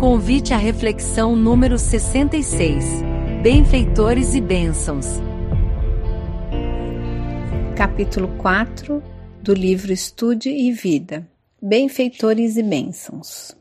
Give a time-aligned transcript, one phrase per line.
[0.00, 3.02] Convite à reflexão número 66.
[3.42, 5.04] Benfeitores e bênçãos.
[7.76, 9.02] Capítulo 4
[9.42, 11.28] do livro Estude e Vida.
[11.60, 13.54] Benfeitores e bênçãos.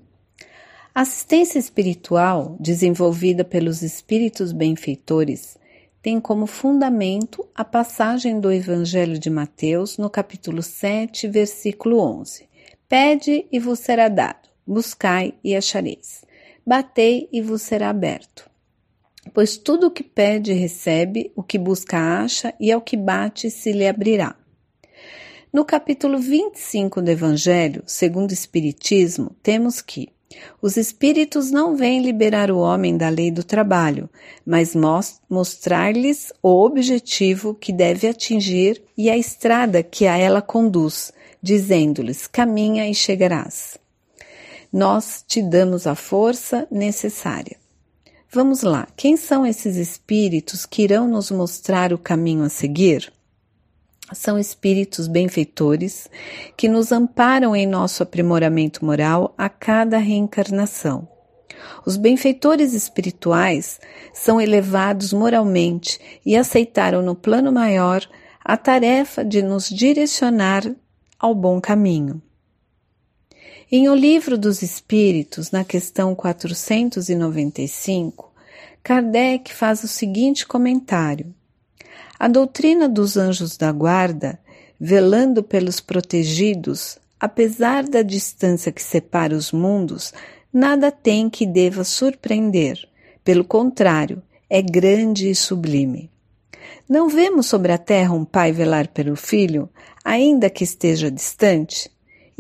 [0.96, 5.58] Assistência espiritual, desenvolvida pelos espíritos benfeitores,
[6.02, 12.48] tem como fundamento a passagem do Evangelho de Mateus, no capítulo 7, versículo 11.
[12.88, 16.29] Pede e vos será dado, buscai e achareis,
[16.70, 18.48] batei e vos será aberto.
[19.34, 23.72] Pois tudo o que pede recebe, o que busca acha, e ao que bate se
[23.72, 24.36] lhe abrirá.
[25.52, 30.10] No capítulo 25 do Evangelho, segundo o Espiritismo, temos que
[30.62, 34.08] os espíritos não vêm liberar o homem da lei do trabalho,
[34.46, 34.76] mas
[35.28, 42.88] mostrar-lhes o objetivo que deve atingir e a estrada que a ela conduz, dizendo-lhes: caminha
[42.88, 43.80] e chegarás.
[44.72, 47.58] Nós te damos a força necessária.
[48.32, 53.12] Vamos lá, quem são esses espíritos que irão nos mostrar o caminho a seguir?
[54.14, 56.10] são espíritos benfeitores
[56.58, 61.08] que nos amparam em nosso aprimoramento moral a cada reencarnação.
[61.86, 63.80] Os benfeitores espirituais
[64.14, 68.02] são elevados moralmente e aceitaram no plano maior
[68.44, 70.64] a tarefa de nos direcionar
[71.20, 72.22] ao bom caminho.
[73.72, 78.34] Em O Livro dos Espíritos, na questão 495,
[78.82, 81.36] Kardec faz o seguinte comentário:
[82.18, 84.40] a doutrina dos anjos da guarda,
[84.80, 90.16] velando pelos protegidos, apesar da distância que separa os mundos,
[90.52, 92.90] nada tem que deva surpreender.
[93.24, 96.10] Pelo contrário, é grande e sublime.
[96.90, 99.70] Não vemos sobre a terra um pai velar pelo filho,
[100.04, 101.92] ainda que esteja distante,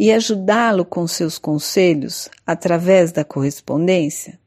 [0.01, 4.39] e ajudá-lo com seus conselhos através da correspondência?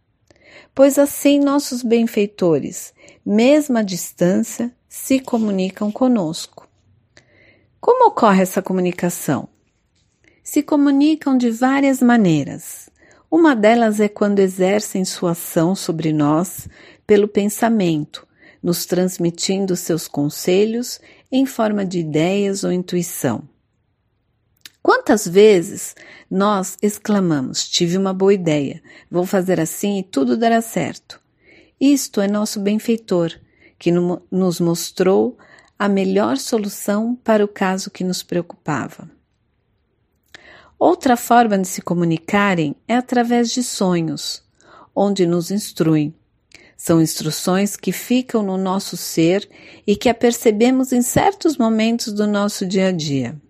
[0.75, 2.95] Pois assim nossos benfeitores,
[3.25, 6.67] mesmo à distância, se comunicam conosco.
[7.79, 9.47] Como ocorre essa comunicação?
[10.43, 12.89] Se comunicam de várias maneiras.
[13.31, 16.67] Uma delas é quando exercem sua ação sobre nós
[17.07, 18.27] pelo pensamento,
[18.63, 20.99] nos transmitindo seus conselhos
[21.31, 23.52] em forma de ideias ou intuição.
[24.83, 25.95] Quantas vezes
[26.29, 31.21] nós exclamamos: Tive uma boa ideia, vou fazer assim e tudo dará certo.
[31.81, 33.33] Isto é nosso benfeitor,
[33.79, 35.39] que nos mostrou
[35.79, 39.11] a melhor solução para o caso que nos preocupava.
[40.79, 44.43] Outra forma de se comunicarem é através de sonhos,
[44.95, 46.15] onde nos instruem.
[46.77, 49.49] São instruções que ficam no nosso ser
[49.87, 53.41] e que apercebemos em certos momentos do nosso dia a dia.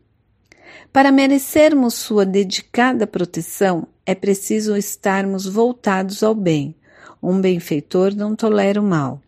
[0.92, 6.74] Para merecermos sua dedicada proteção, é preciso estarmos voltados ao bem.
[7.22, 9.18] Um benfeitor não tolera o mal.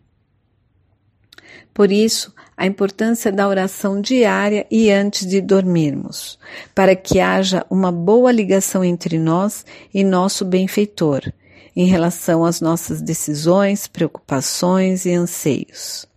[1.73, 6.37] Por isso, a importância da oração diária e antes de dormirmos,
[6.75, 11.21] para que haja uma boa ligação entre nós e nosso benfeitor,
[11.75, 16.07] em relação às nossas decisões, preocupações e anseios.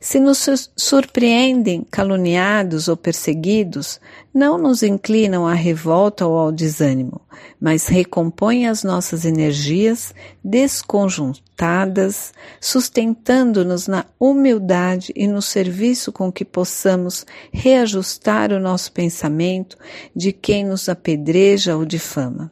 [0.00, 4.00] Se nos surpreendem caluniados ou perseguidos,
[4.32, 7.20] não nos inclinam à revolta ou ao desânimo,
[7.60, 17.26] mas recompõem as nossas energias desconjuntadas, sustentando-nos na humildade e no serviço com que possamos
[17.52, 19.76] reajustar o nosso pensamento
[20.16, 22.50] de quem nos apedreja ou difama.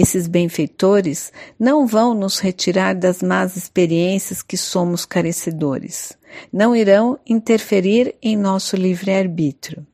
[0.00, 6.16] Esses benfeitores não vão nos retirar das más experiências que somos carecedores.
[6.52, 9.84] Não irão interferir em nosso livre-arbítrio.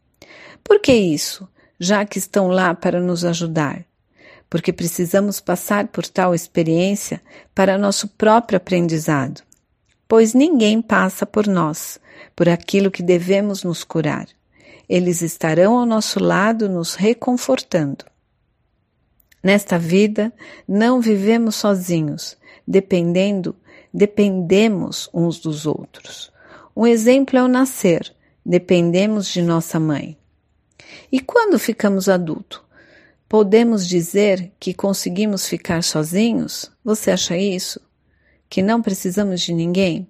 [0.62, 1.48] Por que isso?
[1.80, 3.82] Já que estão lá para nos ajudar.
[4.50, 7.22] Porque precisamos passar por tal experiência
[7.54, 9.40] para nosso próprio aprendizado.
[10.06, 11.98] Pois ninguém passa por nós,
[12.36, 14.28] por aquilo que devemos nos curar.
[14.86, 18.04] Eles estarão ao nosso lado nos reconfortando.
[19.44, 20.32] Nesta vida,
[20.66, 22.34] não vivemos sozinhos,
[22.66, 23.54] dependendo,
[23.92, 26.32] dependemos uns dos outros.
[26.74, 28.10] Um exemplo é o nascer,
[28.44, 30.16] dependemos de nossa mãe.
[31.12, 32.62] E quando ficamos adultos,
[33.28, 36.72] podemos dizer que conseguimos ficar sozinhos?
[36.82, 37.78] Você acha isso?
[38.48, 40.08] Que não precisamos de ninguém?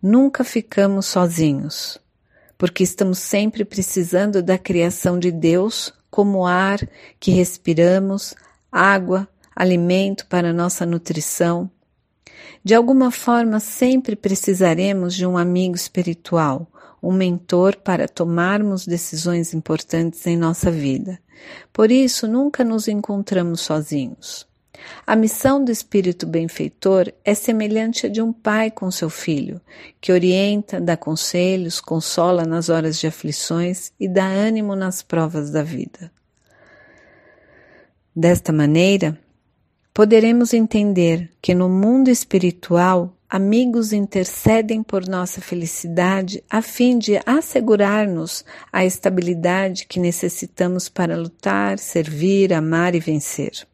[0.00, 1.98] Nunca ficamos sozinhos,
[2.56, 6.78] porque estamos sempre precisando da criação de Deus como ar
[7.18, 8.36] que respiramos,
[8.70, 11.68] água, alimento para nossa nutrição.
[12.62, 16.68] De alguma forma, sempre precisaremos de um amigo espiritual,
[17.02, 21.18] um mentor para tomarmos decisões importantes em nossa vida.
[21.72, 24.46] Por isso, nunca nos encontramos sozinhos.
[25.06, 29.60] A missão do espírito benfeitor é semelhante à de um pai com seu filho,
[30.00, 35.62] que orienta, dá conselhos, consola nas horas de aflições e dá ânimo nas provas da
[35.62, 36.10] vida.
[38.16, 39.18] Desta maneira,
[39.92, 48.44] poderemos entender que no mundo espiritual amigos intercedem por nossa felicidade a fim de assegurar-nos
[48.72, 53.66] a estabilidade que necessitamos para lutar, servir, amar e vencer.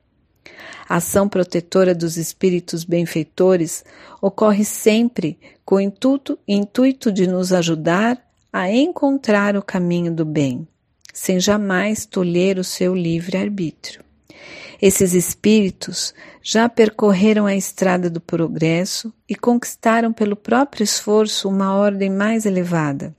[0.90, 3.84] A ação protetora dos espíritos benfeitores
[4.20, 8.20] ocorre sempre com o intuito, intuito de nos ajudar
[8.52, 10.66] a encontrar o caminho do bem,
[11.14, 14.02] sem jamais tolher o seu livre-arbítrio.
[14.82, 22.10] Esses espíritos já percorreram a estrada do progresso e conquistaram pelo próprio esforço uma ordem
[22.10, 23.14] mais elevada.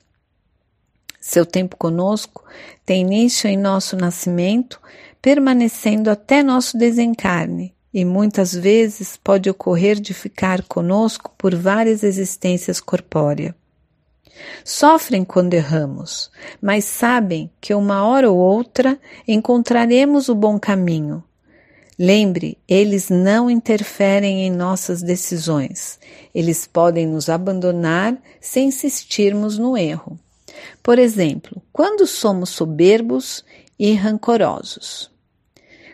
[1.21, 2.43] Seu tempo conosco
[2.85, 4.81] tem início em nosso nascimento,
[5.21, 12.79] permanecendo até nosso desencarne, e muitas vezes pode ocorrer de ficar conosco por várias existências
[12.79, 13.53] corpóreas.
[14.63, 16.31] Sofrem quando erramos,
[16.61, 21.23] mas sabem que uma hora ou outra encontraremos o bom caminho
[22.03, 25.99] Lembre, eles não interferem em nossas decisões.
[26.33, 30.19] Eles podem nos abandonar sem insistirmos no erro.
[30.81, 33.45] Por exemplo, quando somos soberbos
[33.77, 35.10] e rancorosos.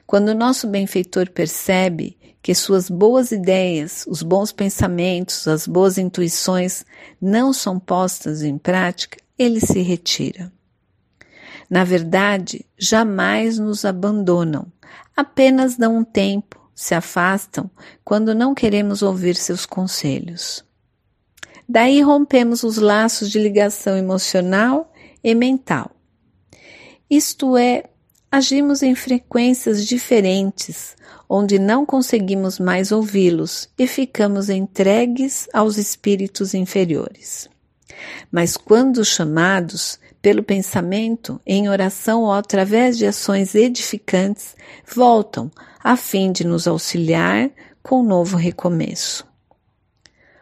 [0.07, 6.85] Quando nosso benfeitor percebe que suas boas ideias, os bons pensamentos, as boas intuições
[7.21, 10.49] não são postas em prática, ele se retira.
[11.69, 14.71] Na verdade, jamais nos abandonam,
[15.13, 17.69] apenas dão um tempo, se afastam
[18.05, 20.63] quando não queremos ouvir seus conselhos.
[21.67, 25.91] Daí rompemos os laços de ligação emocional e mental.
[27.09, 27.89] Isto é,
[28.31, 30.95] agimos em frequências diferentes,
[31.29, 37.49] onde não conseguimos mais ouvi-los e ficamos entregues aos espíritos inferiores.
[38.31, 45.51] Mas quando chamados, pelo pensamento, em oração ou através de ações edificantes, voltam
[45.83, 47.49] a fim de nos auxiliar
[47.81, 49.25] com um novo recomeço.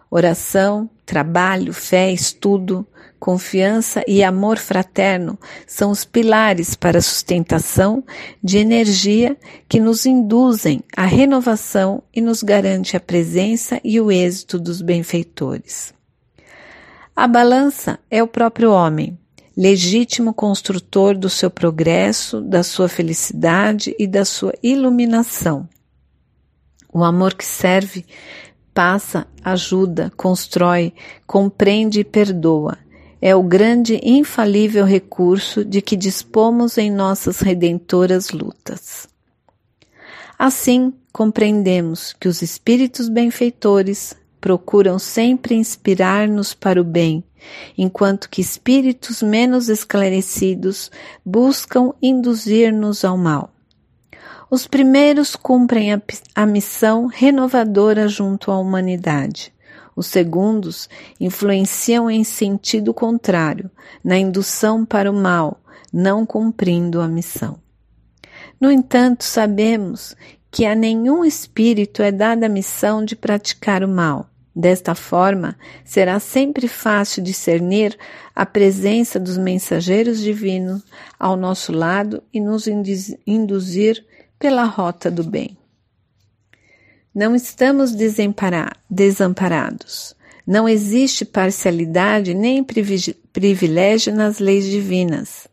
[0.10, 2.88] Oração, trabalho, fé, estudo,
[3.20, 8.04] confiança e amor fraterno são os pilares para a sustentação
[8.44, 14.60] de energia que nos induzem à renovação e nos garante a presença e o êxito
[14.60, 15.94] dos benfeitores.
[17.16, 19.18] A balança é o próprio homem,
[19.56, 25.68] legítimo construtor do seu progresso, da sua felicidade e da sua iluminação.
[26.92, 28.06] O amor que serve
[28.74, 30.94] passa, ajuda, constrói,
[31.26, 32.78] compreende e perdoa.
[33.28, 39.08] É o grande infalível recurso de que dispomos em nossas redentoras lutas.
[40.38, 47.24] Assim, compreendemos que os espíritos benfeitores procuram sempre inspirar-nos para o bem,
[47.76, 50.92] enquanto que espíritos menos esclarecidos
[51.26, 53.52] buscam induzir-nos ao mal.
[54.52, 56.02] Os primeiros cumprem a,
[56.36, 59.52] a, missão renovadora junto à humanidade.
[59.96, 60.90] Os segundos
[61.20, 63.72] influenciam em sentido contrário,
[64.04, 65.62] na indução para o mal,
[65.92, 67.58] não cumprindo a missão.
[68.60, 70.16] No entanto, sabemos
[70.52, 76.18] que a nenhum espírito é dada a missão de praticar o mal, Desta forma, será
[76.18, 77.98] sempre fácil discernir
[78.34, 80.82] a presença dos mensageiros divinos
[81.20, 82.66] ao nosso lado e nos
[83.28, 84.06] induzir
[84.40, 85.58] pela rota do bem.
[87.16, 87.94] Não estamos
[88.90, 90.14] desamparados.
[90.46, 92.62] Não existe parcialidade nem
[93.32, 95.48] privilégio nas leis divinas.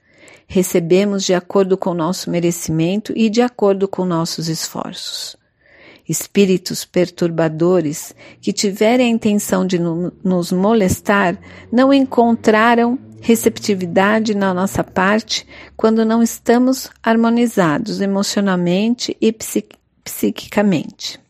[0.48, 5.40] Recebemos de acordo com nosso merecimento e de acordo com nossos esforços
[6.08, 11.38] espíritos perturbadores que tiverem a intenção de nos molestar
[11.70, 19.32] não encontraram receptividade na nossa parte quando não estamos harmonizados emocionalmente e
[20.04, 21.21] psiquicamente.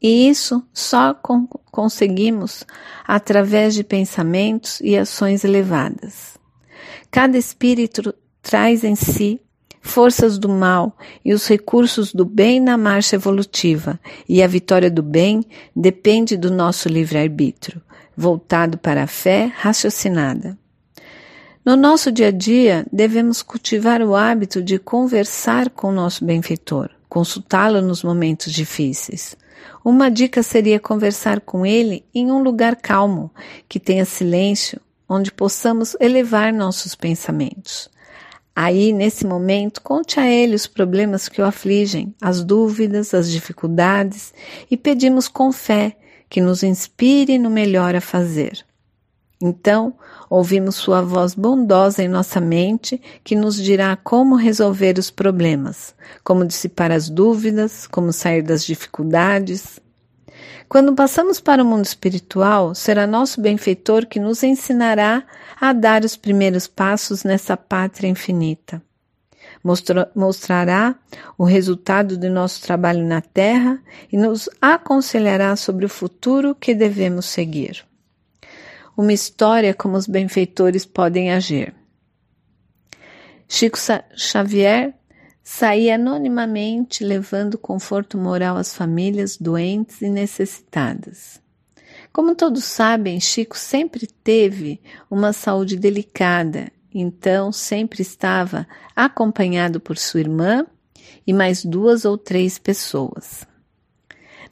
[0.00, 2.64] E isso só con conseguimos
[3.06, 6.38] através de pensamentos e ações elevadas.
[7.10, 9.40] Cada espírito traz em si
[9.86, 13.98] forças do mal e os recursos do bem na marcha evolutiva,
[14.28, 17.80] e a vitória do bem depende do nosso livre-arbítrio,
[18.16, 20.58] voltado para a fé raciocinada.
[21.64, 26.90] No nosso dia a dia, devemos cultivar o hábito de conversar com o nosso benfeitor,
[27.08, 29.36] consultá-lo nos momentos difíceis.
[29.84, 33.30] Uma dica seria conversar com ele em um lugar calmo,
[33.68, 37.88] que tenha silêncio, onde possamos elevar nossos pensamentos.
[38.54, 44.34] Aí, nesse momento, conte a ele os problemas que o afligem, as dúvidas, as dificuldades
[44.70, 45.96] e pedimos com fé
[46.28, 48.65] que nos inspire no melhor a fazer.
[49.40, 49.94] Então,
[50.30, 56.46] ouvimos Sua voz bondosa em nossa mente que nos dirá como resolver os problemas, como
[56.46, 59.78] dissipar as dúvidas, como sair das dificuldades.
[60.68, 65.22] Quando passamos para o mundo espiritual, será nosso benfeitor que nos ensinará
[65.60, 68.82] a dar os primeiros passos nessa pátria infinita.
[69.62, 70.96] Mostra, mostrará
[71.36, 77.26] o resultado do nosso trabalho na Terra e nos aconselhará sobre o futuro que devemos
[77.26, 77.84] seguir
[78.96, 81.74] uma história como os benfeitores podem agir.
[83.48, 83.78] Chico
[84.16, 84.94] Xavier
[85.42, 91.40] saía anonimamente levando conforto moral às famílias doentes e necessitadas.
[92.12, 100.20] Como todos sabem, Chico sempre teve uma saúde delicada, então sempre estava acompanhado por sua
[100.20, 100.66] irmã
[101.26, 103.46] e mais duas ou três pessoas.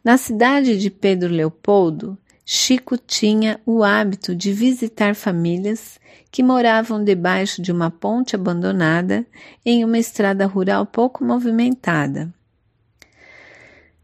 [0.04, 5.98] Na cidade de Pedro Leopoldo, Chico tinha o hábito de visitar famílias
[6.30, 9.26] que moravam debaixo de uma ponte abandonada
[9.64, 12.32] em uma estrada rural pouco movimentada.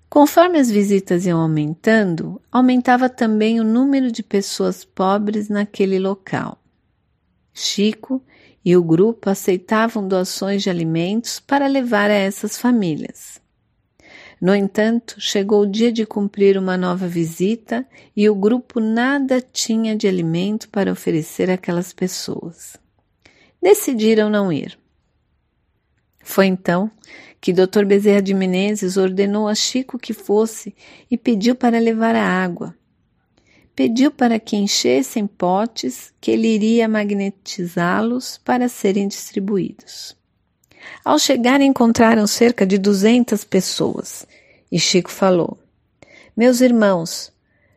[0.09, 6.59] Conforme as visitas iam aumentando, aumentava também o número de pessoas pobres naquele local.
[7.53, 8.23] Chico
[8.65, 13.40] e o grupo aceitavam doações de alimentos para levar a essas famílias.
[14.41, 19.95] No entanto, chegou o dia de cumprir uma nova visita e o grupo nada tinha
[19.95, 22.77] de alimento para oferecer àquelas pessoas.
[23.61, 24.79] Decidiram não ir.
[26.23, 26.91] Foi então
[27.39, 27.85] que Dr.
[27.85, 30.75] Bezerra de Menezes ordenou a Chico que fosse
[31.11, 32.75] e pediu para levar a água.
[33.77, 40.20] Pediu para que enchessem potes que ele iria magnetizá-los para serem distribuídos.
[41.05, 44.27] Ao chegar, encontraram cerca de 200 pessoas
[44.71, 45.59] e Chico falou:
[46.37, 47.33] Meus irmãos,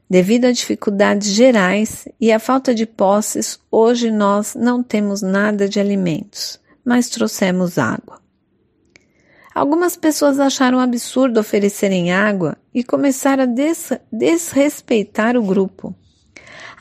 [0.09, 5.79] devido a dificuldades gerais e à falta de posses, hoje nós não temos nada de
[5.79, 8.21] alimentos, mas trouxemos água.
[9.55, 15.95] Algumas pessoas acharam absurdo oferecerem água e começaram a des desrespeitar o grupo.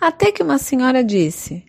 [0.00, 1.64] Até que uma senhora disse: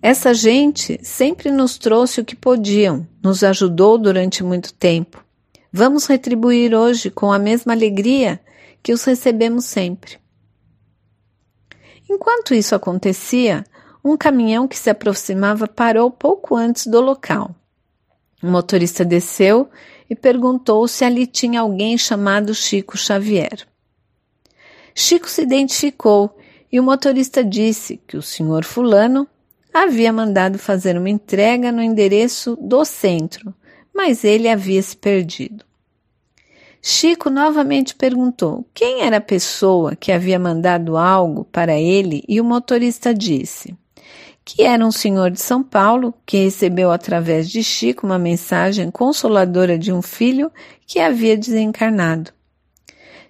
[0.00, 5.24] essa gente sempre nos trouxe o que podiam, nos ajudou durante muito tempo.
[5.72, 8.40] Vamos retribuir hoje com a mesma alegria
[8.82, 10.18] que os recebemos sempre.
[12.08, 13.64] Enquanto isso acontecia,
[14.04, 17.54] um caminhão que se aproximava parou pouco antes do local.
[18.42, 19.68] O motorista desceu
[20.08, 23.66] e perguntou se ali tinha alguém chamado Chico Xavier.
[24.94, 26.38] Chico se identificou
[26.70, 29.28] e o motorista disse que o senhor Fulano
[29.82, 33.54] havia mandado fazer uma entrega no endereço do centro,
[33.94, 35.64] mas ele havia se perdido.
[36.80, 42.44] Chico novamente perguntou quem era a pessoa que havia mandado algo para ele e o
[42.44, 43.76] motorista disse
[44.44, 49.76] que era um senhor de São Paulo que recebeu através de Chico uma mensagem consoladora
[49.76, 50.50] de um filho
[50.86, 52.30] que havia desencarnado.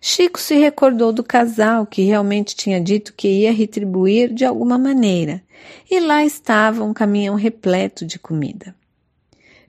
[0.00, 5.42] Chico se recordou do casal que realmente tinha dito que ia retribuir de alguma maneira,
[5.90, 8.74] e lá estava um caminhão repleto de comida.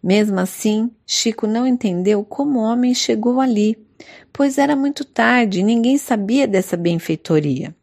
[0.01, 3.77] Mesmo assim, Chico não entendeu como o homem chegou ali,
[4.31, 7.75] pois era muito tarde e ninguém sabia dessa benfeitoria.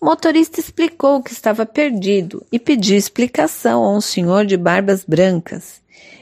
[0.00, 5.80] O motorista explicou que estava perdido e pediu explicação a um senhor de barbas brancas.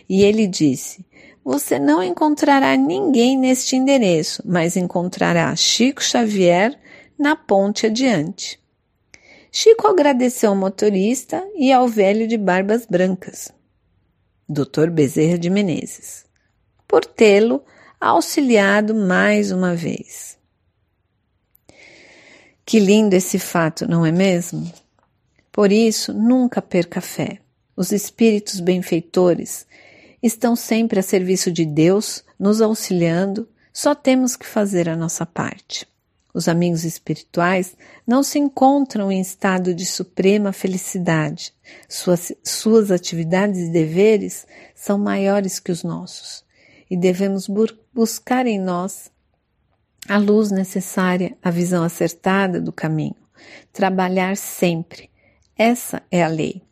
[0.09, 1.05] E ele disse:
[1.51, 6.79] você não encontrará ninguém neste endereço, mas encontrará Chico Xavier
[7.19, 8.57] na ponte adiante.
[9.51, 13.51] Chico agradeceu ao motorista e ao velho de barbas brancas,
[14.49, 14.91] Dr.
[14.93, 16.25] Bezerra de Menezes,
[16.87, 17.65] por tê-lo
[18.01, 20.39] auxiliado mais uma vez.
[22.65, 24.73] Que lindo esse fato, não é mesmo?
[25.51, 27.41] Por isso, nunca perca fé.
[27.77, 29.67] Os espíritos benfeitores
[30.23, 35.87] estão sempre a serviço de Deus, nos auxiliando, só temos que fazer a nossa parte.
[36.33, 41.53] Os amigos espirituais não se encontram em estado de suprema felicidade.
[41.89, 46.45] Suas, suas atividades e deveres são maiores que os nossos
[46.91, 47.49] e devemos
[47.93, 49.11] buscar em nós
[50.09, 53.15] a luz necessária, a visão acertada do caminho.
[53.73, 55.09] Trabalhar sempre.
[55.57, 56.63] Essa é a lei.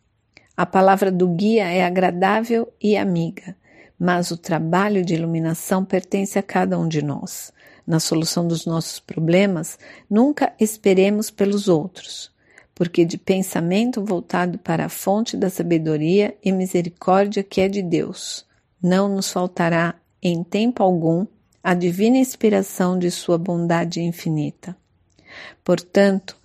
[0.59, 3.55] A palavra do guia é agradável e amiga,
[3.97, 7.53] mas o trabalho de iluminação pertence a cada um de nós.
[7.87, 12.29] Na solução dos nossos problemas, nunca esperemos pelos outros,
[12.75, 18.45] porque de pensamento voltado para a fonte da sabedoria e misericórdia que é de Deus,
[18.83, 21.25] não nos faltará em tempo algum
[21.63, 24.75] a divina inspiração de Sua bondade infinita.
[25.63, 26.35] Portanto,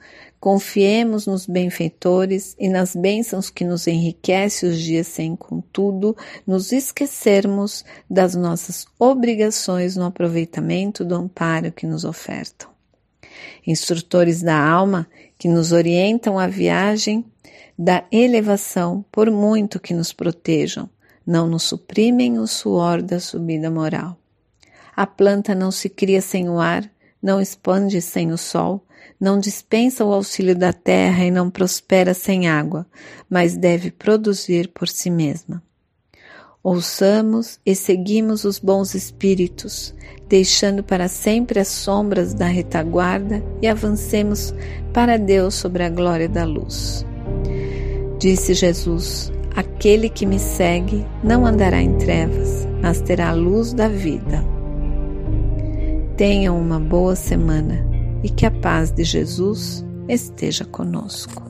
[0.44, 6.14] confiemos nos benfeitores e nas bênçãos que nos enriquece os dias sem, contudo,
[6.46, 12.68] nos esquecermos das nossas obrigações no aproveitamento do amparo que nos ofertam.
[13.66, 15.08] Instrutores da alma
[15.38, 17.24] que nos orientam a viagem
[17.78, 20.90] da elevação, por muito que nos protejam,
[21.26, 24.14] não nos suprimem o suor da subida moral.
[24.94, 26.86] A planta não se cria sem o ar,
[27.22, 28.83] não expande sem o sol,
[29.20, 32.86] não dispensa o auxílio da terra e não prospera sem água,
[33.28, 35.62] mas deve produzir por si mesma.
[36.62, 39.94] Ouçamos e seguimos os bons espíritos,
[40.28, 44.54] deixando para sempre as sombras da retaguarda e avancemos
[44.92, 47.04] para Deus sobre a glória da luz.
[48.18, 53.88] Disse Jesus: Aquele que me segue não andará em trevas, mas terá a luz da
[53.88, 54.42] vida.
[56.16, 57.93] Tenham uma boa semana
[58.24, 61.42] e que a paz de Jesus esteja conosco.